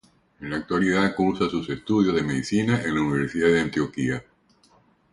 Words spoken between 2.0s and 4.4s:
de medicina en la Universidad de Antioquia.